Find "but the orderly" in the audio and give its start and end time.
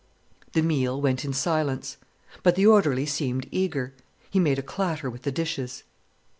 2.41-3.05